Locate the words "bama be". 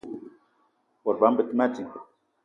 1.21-1.43